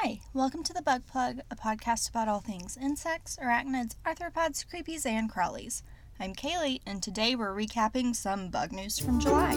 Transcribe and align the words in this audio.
Hi, 0.00 0.20
welcome 0.32 0.62
to 0.62 0.72
the 0.72 0.80
Bug 0.80 1.06
Plug, 1.08 1.40
a 1.50 1.56
podcast 1.56 2.08
about 2.08 2.28
all 2.28 2.38
things 2.38 2.78
insects, 2.80 3.36
arachnids, 3.42 3.96
arthropods, 4.06 4.64
creepies, 4.64 5.04
and 5.04 5.28
crawlies. 5.28 5.82
I'm 6.20 6.36
Kaylee, 6.36 6.80
and 6.86 7.02
today 7.02 7.34
we're 7.34 7.52
recapping 7.52 8.14
some 8.14 8.48
bug 8.48 8.70
news 8.70 9.00
from 9.00 9.18
July. 9.18 9.56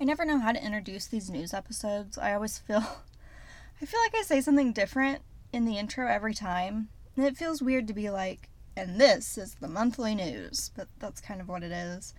I 0.00 0.04
never 0.06 0.24
know 0.24 0.38
how 0.38 0.52
to 0.52 0.64
introduce 0.64 1.06
these 1.06 1.28
news 1.28 1.52
episodes. 1.52 2.16
I 2.16 2.32
always 2.32 2.56
feel 2.58 2.82
I 3.82 3.86
feel 3.86 4.00
like 4.00 4.14
I 4.14 4.22
say 4.22 4.40
something 4.40 4.72
different 4.72 5.22
in 5.52 5.64
the 5.64 5.78
intro 5.78 6.08
every 6.08 6.34
time. 6.34 6.88
And 7.16 7.24
it 7.24 7.36
feels 7.36 7.62
weird 7.62 7.86
to 7.88 7.94
be 7.94 8.10
like, 8.10 8.48
and 8.76 9.00
this 9.00 9.38
is 9.38 9.54
the 9.54 9.68
monthly 9.68 10.14
news, 10.14 10.70
but 10.76 10.88
that's 10.98 11.20
kind 11.20 11.40
of 11.40 11.48
what 11.48 11.62
it 11.62 11.70
is. 11.70 12.12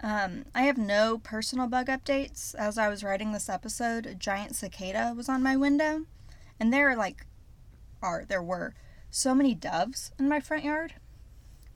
Um, 0.00 0.44
I 0.54 0.62
have 0.62 0.78
no 0.78 1.18
personal 1.18 1.66
bug 1.66 1.88
updates. 1.88 2.54
As 2.54 2.78
I 2.78 2.88
was 2.88 3.02
writing 3.02 3.32
this 3.32 3.48
episode, 3.48 4.06
a 4.06 4.14
giant 4.14 4.54
cicada 4.54 5.12
was 5.16 5.28
on 5.28 5.42
my 5.42 5.56
window, 5.56 6.04
and 6.60 6.72
there 6.72 6.88
are 6.90 6.96
like, 6.96 7.26
are 8.00 8.24
there 8.24 8.42
were 8.42 8.74
so 9.10 9.34
many 9.34 9.54
doves 9.54 10.12
in 10.18 10.28
my 10.28 10.38
front 10.38 10.62
yard. 10.62 10.94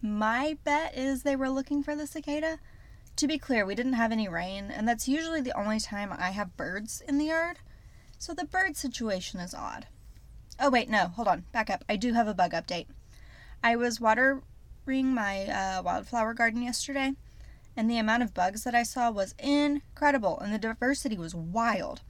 My 0.00 0.56
bet 0.62 0.96
is 0.96 1.22
they 1.22 1.36
were 1.36 1.50
looking 1.50 1.82
for 1.82 1.96
the 1.96 2.06
cicada. 2.06 2.58
To 3.16 3.26
be 3.26 3.38
clear, 3.38 3.66
we 3.66 3.74
didn't 3.74 3.94
have 3.94 4.12
any 4.12 4.28
rain, 4.28 4.70
and 4.70 4.86
that's 4.86 5.08
usually 5.08 5.40
the 5.40 5.58
only 5.58 5.80
time 5.80 6.12
I 6.16 6.30
have 6.30 6.56
birds 6.56 7.02
in 7.08 7.18
the 7.18 7.26
yard. 7.26 7.58
So 8.22 8.34
the 8.34 8.44
bird 8.44 8.76
situation 8.76 9.40
is 9.40 9.52
odd. 9.52 9.88
Oh, 10.60 10.70
wait, 10.70 10.88
no, 10.88 11.08
hold 11.08 11.26
on, 11.26 11.44
back 11.50 11.68
up. 11.68 11.84
I 11.88 11.96
do 11.96 12.12
have 12.12 12.28
a 12.28 12.34
bug 12.34 12.52
update. 12.52 12.86
I 13.64 13.74
was 13.74 14.00
watering 14.00 14.42
my 14.86 15.46
uh, 15.46 15.82
wildflower 15.82 16.32
garden 16.32 16.62
yesterday, 16.62 17.14
and 17.76 17.90
the 17.90 17.98
amount 17.98 18.22
of 18.22 18.32
bugs 18.32 18.62
that 18.62 18.76
I 18.76 18.84
saw 18.84 19.10
was 19.10 19.34
incredible, 19.40 20.38
and 20.38 20.54
the 20.54 20.58
diversity 20.60 21.18
was 21.18 21.34
wild. 21.34 22.02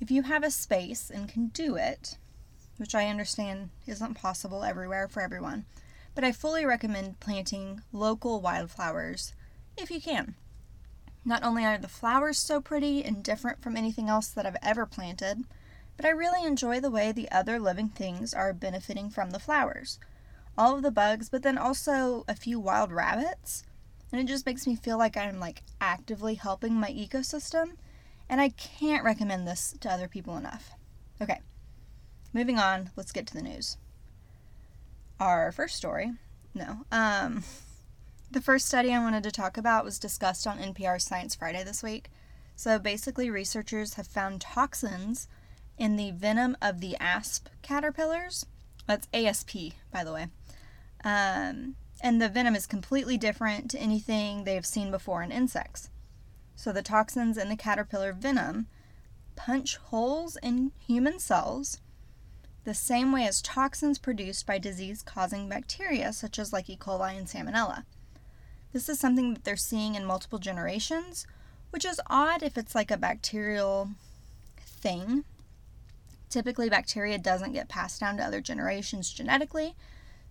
If 0.00 0.10
you 0.10 0.22
have 0.22 0.42
a 0.42 0.50
space 0.50 1.10
and 1.10 1.28
can 1.28 1.48
do 1.48 1.76
it, 1.76 2.16
which 2.78 2.94
I 2.94 3.08
understand 3.08 3.68
isn't 3.86 4.14
possible 4.14 4.64
everywhere 4.64 5.06
for 5.06 5.20
everyone, 5.20 5.66
but 6.14 6.24
I 6.24 6.32
fully 6.32 6.64
recommend 6.64 7.20
planting 7.20 7.82
local 7.92 8.40
wildflowers 8.40 9.34
if 9.76 9.90
you 9.90 10.00
can. 10.00 10.34
Not 11.24 11.42
only 11.42 11.64
are 11.64 11.78
the 11.78 11.88
flowers 11.88 12.38
so 12.38 12.60
pretty 12.60 13.04
and 13.04 13.22
different 13.22 13.62
from 13.62 13.76
anything 13.76 14.08
else 14.08 14.28
that 14.28 14.46
I've 14.46 14.56
ever 14.62 14.86
planted, 14.86 15.44
but 15.96 16.06
I 16.06 16.10
really 16.10 16.46
enjoy 16.46 16.80
the 16.80 16.90
way 16.90 17.12
the 17.12 17.30
other 17.30 17.58
living 17.58 17.90
things 17.90 18.32
are 18.32 18.54
benefiting 18.54 19.10
from 19.10 19.30
the 19.30 19.38
flowers. 19.38 19.98
All 20.56 20.76
of 20.76 20.82
the 20.82 20.90
bugs, 20.90 21.28
but 21.28 21.42
then 21.42 21.58
also 21.58 22.24
a 22.26 22.34
few 22.34 22.58
wild 22.58 22.90
rabbits. 22.90 23.64
And 24.10 24.20
it 24.20 24.26
just 24.26 24.46
makes 24.46 24.66
me 24.66 24.76
feel 24.76 24.98
like 24.98 25.16
I'm 25.16 25.38
like 25.38 25.62
actively 25.80 26.34
helping 26.34 26.74
my 26.74 26.88
ecosystem, 26.90 27.76
and 28.28 28.40
I 28.40 28.48
can't 28.50 29.04
recommend 29.04 29.46
this 29.46 29.74
to 29.80 29.92
other 29.92 30.08
people 30.08 30.36
enough. 30.36 30.70
Okay. 31.20 31.40
Moving 32.32 32.58
on, 32.58 32.90
let's 32.96 33.12
get 33.12 33.26
to 33.26 33.34
the 33.34 33.42
news. 33.42 33.76
Our 35.18 35.52
first 35.52 35.76
story, 35.76 36.12
no. 36.54 36.86
Um 36.90 37.44
the 38.30 38.40
first 38.40 38.66
study 38.66 38.92
I 38.92 39.00
wanted 39.00 39.24
to 39.24 39.32
talk 39.32 39.56
about 39.56 39.84
was 39.84 39.98
discussed 39.98 40.46
on 40.46 40.58
NPR 40.58 41.00
Science 41.00 41.34
Friday 41.34 41.64
this 41.64 41.82
week. 41.82 42.10
So 42.54 42.78
basically, 42.78 43.28
researchers 43.28 43.94
have 43.94 44.06
found 44.06 44.40
toxins 44.40 45.26
in 45.76 45.96
the 45.96 46.12
venom 46.12 46.56
of 46.62 46.80
the 46.80 46.96
asp 47.00 47.48
caterpillars. 47.62 48.46
That's 48.86 49.08
ASP, 49.12 49.72
by 49.92 50.04
the 50.04 50.12
way. 50.12 50.26
Um, 51.02 51.74
and 52.02 52.20
the 52.20 52.28
venom 52.28 52.54
is 52.54 52.66
completely 52.66 53.16
different 53.16 53.70
to 53.72 53.78
anything 53.78 54.44
they've 54.44 54.66
seen 54.66 54.90
before 54.90 55.22
in 55.22 55.32
insects. 55.32 55.90
So 56.54 56.72
the 56.72 56.82
toxins 56.82 57.36
in 57.36 57.48
the 57.48 57.56
caterpillar 57.56 58.12
venom 58.12 58.68
punch 59.34 59.76
holes 59.76 60.36
in 60.42 60.72
human 60.86 61.18
cells 61.18 61.80
the 62.64 62.74
same 62.74 63.10
way 63.10 63.26
as 63.26 63.40
toxins 63.40 63.98
produced 63.98 64.46
by 64.46 64.58
disease 64.58 65.02
causing 65.02 65.48
bacteria 65.48 66.12
such 66.12 66.38
as 66.38 66.52
like 66.52 66.68
E. 66.68 66.76
coli 66.76 67.16
and 67.16 67.26
Salmonella. 67.26 67.84
This 68.72 68.88
is 68.88 69.00
something 69.00 69.34
that 69.34 69.44
they're 69.44 69.56
seeing 69.56 69.94
in 69.94 70.04
multiple 70.04 70.38
generations, 70.38 71.26
which 71.70 71.84
is 71.84 72.00
odd 72.08 72.42
if 72.42 72.56
it's 72.56 72.74
like 72.74 72.90
a 72.90 72.96
bacterial 72.96 73.90
thing. 74.58 75.24
Typically, 76.28 76.68
bacteria 76.68 77.18
doesn't 77.18 77.52
get 77.52 77.68
passed 77.68 78.00
down 78.00 78.16
to 78.16 78.22
other 78.22 78.40
generations 78.40 79.12
genetically, 79.12 79.74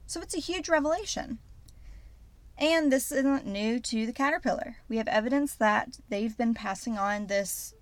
so 0.07 0.21
it's 0.21 0.35
a 0.35 0.39
huge 0.39 0.69
revelation. 0.69 1.39
And 2.57 2.91
this 2.91 3.11
isn't 3.11 3.45
new 3.45 3.79
to 3.79 4.05
the 4.05 4.13
caterpillar. 4.13 4.77
We 4.89 4.97
have 4.97 5.07
evidence 5.07 5.55
that 5.55 5.99
they've 6.09 6.37
been 6.37 6.53
passing 6.53 6.97
on 6.97 7.27
this 7.27 7.73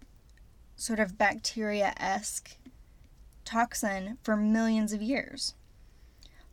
sort 0.75 0.99
of 0.99 1.17
bacteria 1.17 1.93
esque 1.97 2.57
toxin 3.43 4.17
for 4.21 4.35
millions 4.35 4.93
of 4.93 5.01
years. 5.01 5.55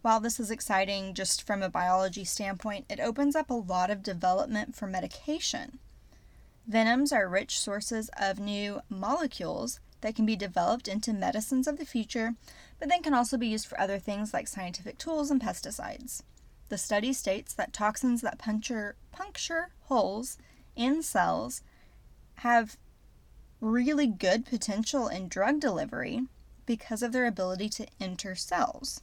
While 0.04 0.20
this 0.20 0.38
is 0.38 0.50
exciting 0.50 1.14
just 1.14 1.42
from 1.42 1.62
a 1.62 1.70
biology 1.70 2.24
standpoint, 2.24 2.84
it 2.90 3.00
opens 3.00 3.34
up 3.34 3.48
a 3.48 3.54
lot 3.54 3.90
of 3.90 4.02
development 4.02 4.76
for 4.76 4.86
medication. 4.86 5.78
Venoms 6.66 7.10
are 7.10 7.26
rich 7.26 7.58
sources 7.58 8.10
of 8.20 8.38
new 8.38 8.82
molecules 8.90 9.80
that 10.02 10.14
can 10.14 10.26
be 10.26 10.36
developed 10.36 10.88
into 10.88 11.14
medicines 11.14 11.66
of 11.66 11.78
the 11.78 11.86
future, 11.86 12.34
but 12.78 12.90
then 12.90 13.02
can 13.02 13.14
also 13.14 13.38
be 13.38 13.46
used 13.46 13.66
for 13.66 13.80
other 13.80 13.98
things 13.98 14.34
like 14.34 14.46
scientific 14.46 14.98
tools 14.98 15.30
and 15.30 15.40
pesticides. 15.40 16.20
The 16.68 16.76
study 16.76 17.14
states 17.14 17.54
that 17.54 17.72
toxins 17.72 18.20
that 18.20 18.36
puncture, 18.36 18.96
puncture 19.10 19.70
holes 19.84 20.36
in 20.76 21.02
cells 21.02 21.62
have 22.40 22.76
really 23.58 24.06
good 24.06 24.44
potential 24.44 25.08
in 25.08 25.28
drug 25.28 25.60
delivery 25.60 26.26
because 26.66 27.02
of 27.02 27.12
their 27.12 27.26
ability 27.26 27.70
to 27.70 27.86
enter 27.98 28.34
cells. 28.34 29.00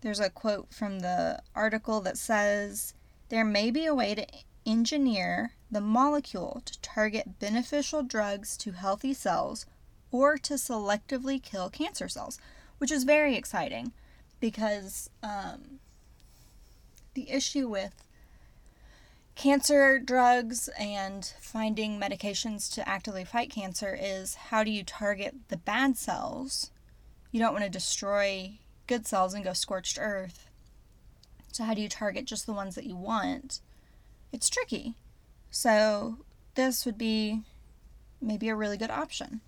There's 0.00 0.20
a 0.20 0.30
quote 0.30 0.72
from 0.72 1.00
the 1.00 1.42
article 1.54 2.00
that 2.02 2.18
says 2.18 2.94
there 3.28 3.44
may 3.44 3.70
be 3.70 3.86
a 3.86 3.94
way 3.94 4.14
to 4.14 4.26
engineer 4.66 5.52
the 5.70 5.80
molecule 5.80 6.62
to 6.64 6.80
target 6.80 7.38
beneficial 7.38 8.02
drugs 8.02 8.56
to 8.58 8.72
healthy 8.72 9.14
cells 9.14 9.66
or 10.10 10.38
to 10.38 10.54
selectively 10.54 11.42
kill 11.42 11.70
cancer 11.70 12.08
cells, 12.08 12.38
which 12.78 12.90
is 12.90 13.04
very 13.04 13.36
exciting 13.36 13.92
because 14.38 15.10
um, 15.22 15.80
the 17.14 17.30
issue 17.30 17.68
with 17.68 18.06
cancer 19.34 19.98
drugs 19.98 20.68
and 20.78 21.32
finding 21.40 22.00
medications 22.00 22.72
to 22.72 22.88
actively 22.88 23.24
fight 23.24 23.50
cancer 23.50 23.96
is 24.00 24.34
how 24.34 24.62
do 24.62 24.70
you 24.70 24.82
target 24.82 25.34
the 25.48 25.56
bad 25.56 25.96
cells? 25.96 26.70
You 27.32 27.40
don't 27.40 27.52
want 27.52 27.64
to 27.64 27.70
destroy 27.70 28.58
good 28.86 29.06
cells 29.06 29.34
and 29.34 29.44
go 29.44 29.52
scorched 29.52 29.98
earth. 30.00 30.48
So, 31.52 31.64
how 31.64 31.74
do 31.74 31.80
you 31.80 31.88
target 31.88 32.24
just 32.26 32.46
the 32.46 32.52
ones 32.52 32.74
that 32.74 32.84
you 32.84 32.96
want? 32.96 33.60
It's 34.32 34.50
tricky. 34.50 34.94
So, 35.50 36.18
this 36.54 36.84
would 36.84 36.98
be 36.98 37.42
maybe 38.20 38.48
a 38.48 38.56
really 38.56 38.76
good 38.76 38.90
option. 38.90 39.40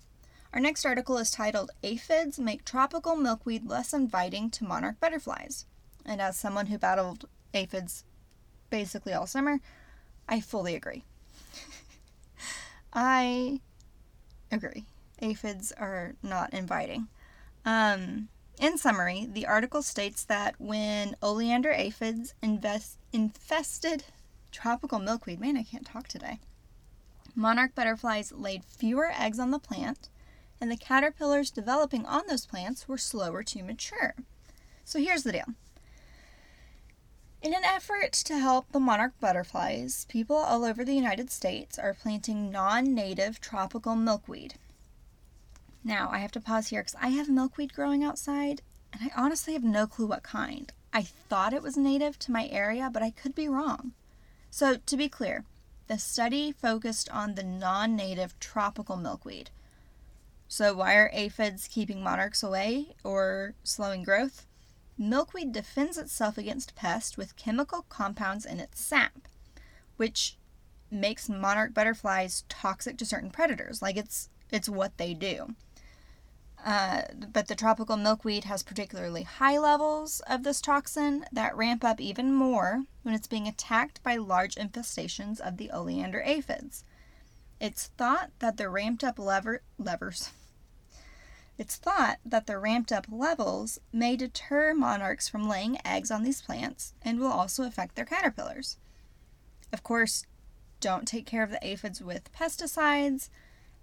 Our 0.53 0.59
next 0.59 0.85
article 0.85 1.17
is 1.17 1.29
titled 1.29 1.71
Aphids 1.83 2.39
Make 2.39 2.65
Tropical 2.65 3.15
Milkweed 3.15 3.67
Less 3.67 3.93
Inviting 3.93 4.49
to 4.51 4.63
Monarch 4.63 4.99
Butterflies. 4.99 5.65
And 6.05 6.19
as 6.19 6.37
someone 6.37 6.67
who 6.67 6.79
battled 6.79 7.27
aphids 7.53 8.03
basically 8.71 9.13
all 9.13 9.27
summer, 9.27 9.59
I 10.27 10.39
fully 10.39 10.75
agree. 10.75 11.03
I 12.93 13.61
agree. 14.51 14.85
Aphids 15.21 15.71
are 15.73 16.15
not 16.23 16.53
inviting. 16.53 17.07
Um, 17.65 18.29
in 18.59 18.77
summary, 18.77 19.27
the 19.31 19.47
article 19.47 19.81
states 19.81 20.23
that 20.25 20.55
when 20.59 21.15
oleander 21.21 21.71
aphids 21.71 22.33
invest, 22.41 22.97
infested 23.13 24.03
tropical 24.51 24.99
milkweed, 24.99 25.39
man, 25.39 25.57
I 25.57 25.63
can't 25.63 25.85
talk 25.85 26.07
today, 26.07 26.39
monarch 27.35 27.73
butterflies 27.73 28.33
laid 28.33 28.65
fewer 28.65 29.11
eggs 29.17 29.39
on 29.39 29.51
the 29.51 29.59
plant, 29.59 30.09
and 30.59 30.69
the 30.69 30.77
caterpillars 30.77 31.51
developing 31.51 32.05
on 32.05 32.23
those 32.27 32.45
plants 32.45 32.87
were 32.87 32.97
slower 32.97 33.43
to 33.43 33.63
mature. 33.63 34.13
So 34.83 34.99
here's 34.99 35.23
the 35.23 35.31
deal. 35.31 35.45
In 37.41 37.53
an 37.53 37.63
effort 37.63 38.11
to 38.11 38.37
help 38.37 38.69
the 38.73 38.81
monarch 38.81 39.13
butterflies, 39.21 40.05
people 40.09 40.35
all 40.35 40.65
over 40.65 40.83
the 40.83 40.93
United 40.93 41.31
States 41.31 41.79
are 41.79 41.93
planting 41.93 42.51
non 42.51 42.93
native 42.93 43.39
tropical 43.39 43.95
milkweed. 43.95 44.55
Now, 45.83 46.09
I 46.11 46.19
have 46.19 46.31
to 46.33 46.41
pause 46.41 46.67
here 46.67 46.81
because 46.81 46.95
I 46.99 47.09
have 47.09 47.29
milkweed 47.29 47.73
growing 47.73 48.03
outside, 48.03 48.61
and 48.91 49.01
I 49.03 49.11
honestly 49.15 49.53
have 49.53 49.63
no 49.63 49.87
clue 49.87 50.07
what 50.07 50.23
kind. 50.23 50.71
I 50.91 51.03
thought 51.03 51.53
it 51.53 51.63
was 51.63 51.77
native 51.77 52.19
to 52.19 52.31
my 52.31 52.47
area, 52.47 52.89
but 52.91 53.03
I 53.03 53.11
could 53.11 53.35
be 53.35 53.47
wrong. 53.47 53.93
So, 54.51 54.77
to 54.77 54.97
be 54.97 55.07
clear, 55.07 55.45
the 55.87 55.97
study 55.97 56.51
focused 56.51 57.09
on 57.09 57.35
the 57.35 57.43
non 57.43 57.95
native 57.95 58.39
tropical 58.39 58.97
milkweed. 58.97 59.51
So, 60.47 60.73
why 60.75 60.95
are 60.95 61.11
aphids 61.13 61.67
keeping 61.67 62.03
monarchs 62.03 62.43
away 62.43 62.95
or 63.03 63.53
slowing 63.63 64.03
growth? 64.03 64.47
Milkweed 64.97 65.53
defends 65.53 65.97
itself 65.97 66.37
against 66.37 66.75
pests 66.75 67.15
with 67.15 67.37
chemical 67.37 67.85
compounds 67.87 68.45
in 68.45 68.59
its 68.59 68.81
sap, 68.81 69.27
which 69.95 70.35
makes 70.91 71.29
monarch 71.29 71.73
butterflies 71.73 72.43
toxic 72.49 72.97
to 72.97 73.05
certain 73.05 73.29
predators. 73.29 73.81
Like 73.81 73.95
it's 73.95 74.29
it's 74.51 74.67
what 74.67 74.97
they 74.97 75.13
do. 75.13 75.55
Uh, 76.65 77.03
but 77.31 77.47
the 77.47 77.55
tropical 77.55 77.95
milkweed 77.95 78.43
has 78.43 78.63
particularly 78.63 79.23
high 79.23 79.57
levels 79.57 80.21
of 80.27 80.43
this 80.43 80.59
toxin 80.59 81.25
that 81.31 81.55
ramp 81.55 81.83
up 81.83 82.01
even 82.01 82.33
more 82.33 82.83
when 83.03 83.15
it's 83.15 83.27
being 83.27 83.47
attacked 83.47 84.03
by 84.03 84.17
large 84.17 84.55
infestations 84.55 85.39
of 85.39 85.57
the 85.57 85.71
oleander 85.71 86.21
aphids. 86.21 86.83
It's 87.59 87.87
thought 87.97 88.31
that 88.39 88.57
the 88.57 88.69
ramped 88.69 89.03
up 89.03 89.17
lever- 89.17 89.61
levers. 89.77 90.31
It's 91.57 91.75
thought 91.75 92.19
that 92.25 92.47
the 92.47 92.57
ramped 92.57 92.91
up 92.91 93.05
levels 93.11 93.79
may 93.91 94.15
deter 94.15 94.73
monarchs 94.73 95.27
from 95.27 95.49
laying 95.49 95.77
eggs 95.85 96.09
on 96.09 96.23
these 96.23 96.41
plants 96.41 96.93
and 97.01 97.19
will 97.19 97.31
also 97.31 97.63
affect 97.63 97.95
their 97.95 98.05
caterpillars. 98.05 98.77
Of 99.73 99.83
course, 99.83 100.25
don't 100.79 101.07
take 101.07 101.25
care 101.25 101.43
of 101.43 101.51
the 101.51 101.65
aphids 101.65 102.01
with 102.01 102.31
pesticides, 102.31 103.29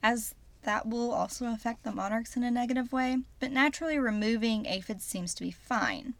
as 0.02 0.34
that 0.66 0.86
will 0.86 1.12
also 1.12 1.46
affect 1.46 1.84
the 1.84 1.92
monarchs 1.92 2.36
in 2.36 2.42
a 2.42 2.50
negative 2.50 2.92
way, 2.92 3.18
but 3.40 3.52
naturally 3.52 3.98
removing 3.98 4.66
aphids 4.66 5.04
seems 5.04 5.32
to 5.34 5.42
be 5.42 5.52
fine. 5.52 6.14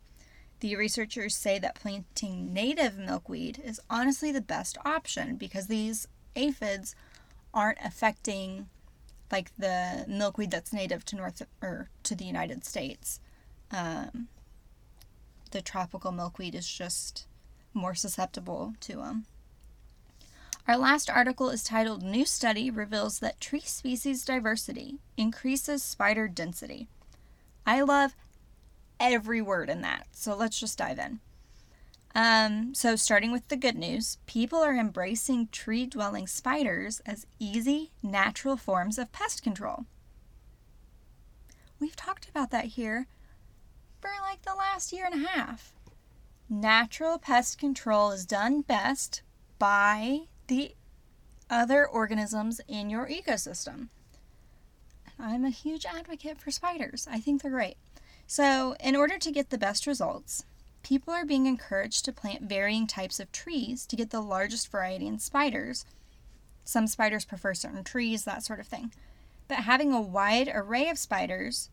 The 0.61 0.77
researchers 0.77 1.37
say 1.37 1.59
that 1.59 1.75
planting 1.75 2.55
native 2.55 2.97
milkweed 2.97 3.61
is 3.63 3.81
honestly 3.91 4.33
the 4.33 4.41
best 4.41 4.79
option 4.85 5.37
because 5.37 5.67
these 5.67 6.09
aphids 6.35 6.95
aren't 7.53 7.79
affecting 7.85 8.69
like 9.31 9.51
the 9.59 10.05
milkweed 10.07 10.53
that's 10.53 10.73
native 10.73 11.05
to 11.07 11.17
North 11.17 11.43
or 11.61 11.91
to 12.05 12.15
the 12.15 12.25
United 12.25 12.65
States. 12.65 13.21
Um, 13.71 14.29
the 15.51 15.61
tropical 15.61 16.13
milkweed 16.13 16.55
is 16.55 16.69
just 16.69 17.27
more 17.75 17.95
susceptible 17.95 18.75
to 18.81 18.97
them. 18.97 19.27
Our 20.69 20.77
last 20.77 21.09
article 21.09 21.49
is 21.51 21.63
titled 21.63 22.03
New 22.03 22.25
Study 22.25 22.73
Reveals 22.73 23.21
That 23.21 23.41
Tree 23.41 23.61
Species 23.61 24.25
Diversity 24.25 24.99
Increases 25.17 25.81
Spider 25.81 26.27
Density. 26.27 26.89
I 27.65 27.83
love 27.83 28.17
every 28.99 29.41
word 29.41 29.71
in 29.71 29.83
that, 29.83 30.09
so 30.11 30.35
let's 30.35 30.59
just 30.59 30.79
dive 30.79 30.99
in. 30.99 31.21
Um, 32.17 32.75
so, 32.75 32.97
starting 32.97 33.31
with 33.31 33.47
the 33.47 33.57
good 33.57 33.77
news, 33.77 34.19
people 34.27 34.59
are 34.59 34.75
embracing 34.75 35.51
tree 35.53 35.87
dwelling 35.87 36.27
spiders 36.27 37.01
as 37.07 37.29
easy, 37.39 37.93
natural 38.03 38.57
forms 38.57 38.99
of 38.99 39.13
pest 39.13 39.45
control. 39.45 39.87
We've 41.79 41.95
talked 41.95 42.29
about 42.29 42.51
that 42.51 42.65
here 42.65 43.07
for 44.01 44.11
like 44.21 44.43
the 44.43 44.57
last 44.57 44.93
year 44.93 45.07
and 45.07 45.25
a 45.25 45.29
half. 45.29 45.75
Natural 46.51 47.19
pest 47.19 47.57
control 47.57 48.11
is 48.11 48.27
done 48.27 48.63
best 48.63 49.23
by 49.61 50.23
the 50.47 50.75
other 51.49 51.87
organisms 51.87 52.61
in 52.69 52.91
your 52.91 53.09
ecosystem. 53.09 53.89
I'm 55.19 55.45
a 55.45 55.51
huge 55.51 55.87
advocate 55.87 56.39
for 56.39 56.51
spiders. 56.51 57.09
I 57.11 57.21
think 57.21 57.43
they're 57.43 57.51
great. 57.51 57.77
So, 58.27 58.75
in 58.81 58.97
order 58.97 59.19
to 59.19 59.33
get 59.33 59.51
the 59.51 59.59
best 59.59 59.87
results, 59.87 60.45
people 60.83 61.15
are 61.15 61.25
being 61.25 61.47
encouraged 61.47 62.05
to 62.05 62.13
plant 62.13 62.43
varying 62.43 62.87
types 62.87 63.21
of 63.21 63.33
trees 63.33 63.87
to 63.87 63.97
get 63.97 64.11
the 64.11 64.21
largest 64.21 64.71
variety 64.71 65.07
in 65.07 65.19
spiders. 65.19 65.87
Some 66.65 66.87
spiders 66.87 67.25
prefer 67.25 67.55
certain 67.55 67.85
trees, 67.85 68.25
that 68.25 68.45
sort 68.45 68.61
of 68.61 68.67
thing. 68.67 68.93
But 69.49 69.59
having 69.59 69.93
a 69.93 70.01
wide 70.01 70.51
array 70.53 70.89
of 70.89 70.99
spiders 70.99 71.71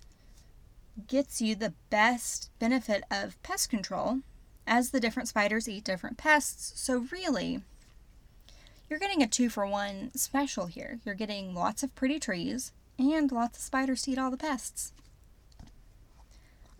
gets 1.08 1.42
you 1.42 1.56
the 1.56 1.74
best 1.90 2.52
benefit 2.60 3.04
of 3.10 3.42
pest 3.42 3.70
control 3.70 4.20
as 4.68 4.92
the 4.92 5.00
different 5.00 5.28
spiders 5.28 5.68
eat 5.68 5.84
different 5.84 6.18
pests. 6.18 6.80
So, 6.80 7.08
really, 7.12 7.62
you're 8.94 9.00
getting 9.00 9.24
a 9.24 9.28
two 9.28 9.50
for 9.50 9.66
one 9.66 10.12
special 10.14 10.68
here. 10.68 11.00
You're 11.04 11.16
getting 11.16 11.56
lots 11.56 11.82
of 11.82 11.96
pretty 11.96 12.20
trees 12.20 12.74
and 13.00 13.32
lots 13.32 13.58
of 13.58 13.64
spiders 13.64 14.04
to 14.04 14.12
eat 14.12 14.20
all 14.20 14.30
the 14.30 14.38
pests. 14.38 14.94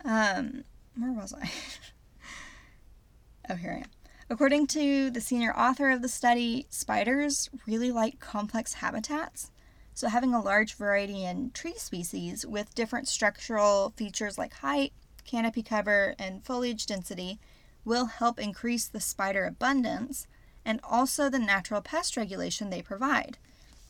Um, 0.04 0.62
where 0.96 1.10
was 1.10 1.34
I? 1.34 1.50
oh, 3.50 3.56
here 3.56 3.72
I 3.72 3.78
am. 3.78 3.90
According 4.30 4.68
to 4.68 5.10
the 5.10 5.20
senior 5.20 5.52
author 5.56 5.90
of 5.90 6.02
the 6.02 6.08
study, 6.08 6.66
spiders 6.70 7.50
really 7.66 7.90
like 7.90 8.20
complex 8.20 8.74
habitats. 8.74 9.50
So, 9.92 10.06
having 10.06 10.34
a 10.34 10.40
large 10.40 10.74
variety 10.76 11.24
in 11.24 11.50
tree 11.50 11.74
species 11.76 12.46
with 12.46 12.76
different 12.76 13.08
structural 13.08 13.92
features 13.96 14.38
like 14.38 14.54
height, 14.54 14.92
canopy 15.24 15.64
cover, 15.64 16.14
and 16.20 16.44
foliage 16.44 16.86
density 16.86 17.40
will 17.84 18.04
help 18.04 18.38
increase 18.38 18.86
the 18.86 19.00
spider 19.00 19.46
abundance 19.46 20.28
and 20.64 20.80
also 20.82 21.28
the 21.28 21.38
natural 21.38 21.80
pest 21.80 22.16
regulation 22.16 22.70
they 22.70 22.82
provide. 22.82 23.38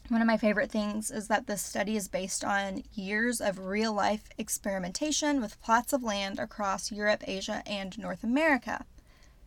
One 0.08 0.20
of 0.20 0.26
my 0.26 0.36
favorite 0.36 0.70
things 0.70 1.10
is 1.10 1.28
that 1.28 1.46
this 1.46 1.62
study 1.62 1.96
is 1.96 2.08
based 2.08 2.44
on 2.44 2.82
years 2.92 3.40
of 3.40 3.58
real 3.58 3.92
life 3.92 4.28
experimentation 4.36 5.40
with 5.40 5.60
plots 5.62 5.94
of 5.94 6.02
land 6.02 6.38
across 6.38 6.92
Europe, 6.92 7.24
Asia, 7.26 7.62
and 7.66 7.98
North 7.98 8.22
America. 8.22 8.84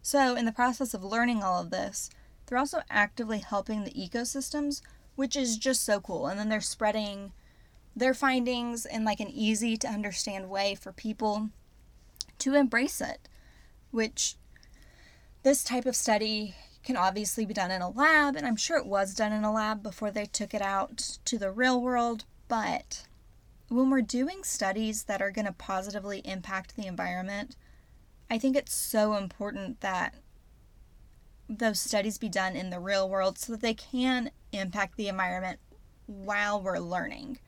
So, 0.01 0.35
in 0.35 0.45
the 0.45 0.51
process 0.51 0.95
of 0.95 1.03
learning 1.03 1.43
all 1.43 1.61
of 1.61 1.69
this, 1.69 2.09
they're 2.45 2.57
also 2.57 2.81
actively 2.89 3.39
helping 3.39 3.83
the 3.83 3.91
ecosystems, 3.91 4.81
which 5.15 5.35
is 5.35 5.57
just 5.57 5.83
so 5.83 5.99
cool. 5.99 6.25
And 6.25 6.39
then 6.39 6.49
they're 6.49 6.61
spreading 6.61 7.33
their 7.95 8.13
findings 8.13 8.85
in 8.85 9.03
like 9.03 9.19
an 9.19 9.29
easy 9.29 9.77
to 9.77 9.87
understand 9.87 10.49
way 10.49 10.73
for 10.75 10.91
people 10.91 11.49
to 12.39 12.55
embrace 12.55 13.01
it, 13.01 13.27
which 13.91 14.35
this 15.43 15.63
type 15.63 15.85
of 15.85 15.95
study 15.95 16.55
can 16.87 16.95
obviously 16.95 17.45
be 17.45 17.53
done 17.53 17.69
in 17.69 17.81
a 17.81 17.89
lab, 17.89 18.37
and 18.37 18.47
I'm 18.47 18.55
sure 18.55 18.77
it 18.77 18.85
was 18.85 19.13
done 19.13 19.33
in 19.33 19.43
a 19.43 19.51
lab 19.51 19.83
before 19.83 20.09
they 20.09 20.25
took 20.25 20.53
it 20.53 20.61
out 20.61 21.19
to 21.25 21.37
the 21.37 21.51
real 21.51 21.81
world. 21.81 22.23
But 22.47 23.05
when 23.67 23.89
we're 23.89 24.01
doing 24.01 24.45
studies 24.45 25.03
that 25.03 25.21
are 25.21 25.29
going 25.29 25.47
to 25.47 25.51
positively 25.51 26.21
impact 26.23 26.77
the 26.77 26.87
environment, 26.87 27.57
I 28.31 28.37
think 28.37 28.55
it's 28.55 28.73
so 28.73 29.17
important 29.17 29.81
that 29.81 30.15
those 31.49 31.77
studies 31.77 32.17
be 32.17 32.29
done 32.29 32.55
in 32.55 32.69
the 32.69 32.79
real 32.79 33.09
world 33.09 33.37
so 33.37 33.51
that 33.51 33.61
they 33.61 33.73
can 33.73 34.31
impact 34.53 34.95
the 34.95 35.09
environment 35.09 35.59
while 36.05 36.61
we're 36.61 36.79
learning. 36.79 37.39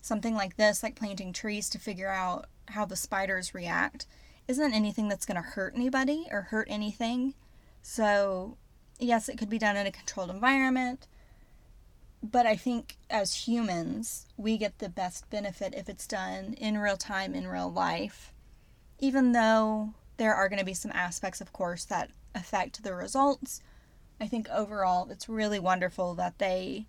Something 0.00 0.34
like 0.34 0.56
this, 0.56 0.82
like 0.82 0.96
planting 0.96 1.32
trees 1.32 1.70
to 1.70 1.78
figure 1.78 2.10
out 2.10 2.46
how 2.70 2.86
the 2.86 2.96
spiders 2.96 3.54
react, 3.54 4.08
isn't 4.48 4.74
anything 4.74 5.08
that's 5.08 5.26
going 5.26 5.36
to 5.36 5.48
hurt 5.48 5.74
anybody 5.76 6.26
or 6.32 6.42
hurt 6.42 6.66
anything. 6.68 7.34
So, 7.82 8.56
yes, 8.98 9.28
it 9.28 9.36
could 9.36 9.50
be 9.50 9.58
done 9.58 9.76
in 9.76 9.86
a 9.86 9.92
controlled 9.92 10.30
environment, 10.30 11.08
but 12.22 12.46
I 12.46 12.54
think 12.54 12.96
as 13.10 13.48
humans, 13.48 14.26
we 14.36 14.56
get 14.56 14.78
the 14.78 14.88
best 14.88 15.28
benefit 15.28 15.74
if 15.74 15.88
it's 15.88 16.06
done 16.06 16.54
in 16.54 16.78
real 16.78 16.96
time, 16.96 17.34
in 17.34 17.48
real 17.48 17.70
life, 17.70 18.32
even 19.00 19.32
though 19.32 19.94
there 20.16 20.34
are 20.34 20.48
going 20.48 20.60
to 20.60 20.64
be 20.64 20.74
some 20.74 20.92
aspects, 20.92 21.40
of 21.40 21.52
course, 21.52 21.84
that 21.86 22.10
affect 22.34 22.84
the 22.84 22.94
results. 22.94 23.60
I 24.20 24.28
think 24.28 24.48
overall, 24.48 25.10
it's 25.10 25.28
really 25.28 25.58
wonderful 25.58 26.14
that 26.14 26.38
they 26.38 26.86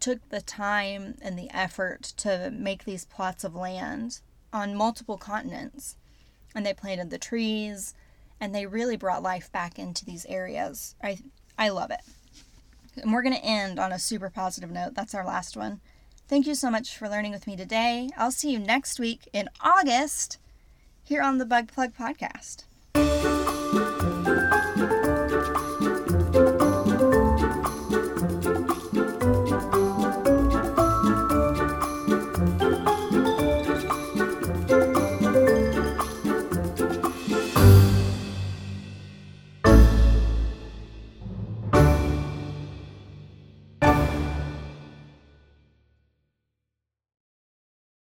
took 0.00 0.30
the 0.30 0.40
time 0.40 1.16
and 1.20 1.38
the 1.38 1.50
effort 1.50 2.02
to 2.16 2.50
make 2.50 2.84
these 2.84 3.04
plots 3.04 3.44
of 3.44 3.54
land 3.54 4.20
on 4.52 4.74
multiple 4.74 5.18
continents. 5.18 5.96
And 6.54 6.64
they 6.64 6.72
planted 6.72 7.10
the 7.10 7.18
trees 7.18 7.94
and 8.44 8.54
they 8.54 8.66
really 8.66 8.96
brought 8.96 9.22
life 9.22 9.50
back 9.50 9.78
into 9.78 10.04
these 10.04 10.26
areas. 10.26 10.94
I 11.02 11.18
I 11.58 11.70
love 11.70 11.90
it. 11.90 12.00
And 13.00 13.12
we're 13.12 13.22
going 13.22 13.34
to 13.34 13.44
end 13.44 13.78
on 13.78 13.90
a 13.90 13.98
super 13.98 14.28
positive 14.30 14.70
note. 14.70 14.94
That's 14.94 15.14
our 15.14 15.24
last 15.24 15.56
one. 15.56 15.80
Thank 16.28 16.46
you 16.46 16.54
so 16.54 16.70
much 16.70 16.96
for 16.96 17.08
learning 17.08 17.32
with 17.32 17.46
me 17.46 17.56
today. 17.56 18.10
I'll 18.16 18.30
see 18.30 18.52
you 18.52 18.58
next 18.58 19.00
week 19.00 19.28
in 19.32 19.48
August 19.60 20.38
here 21.02 21.22
on 21.22 21.38
the 21.38 21.46
Bug 21.46 21.72
Plug 21.72 21.94
podcast. 21.94 22.64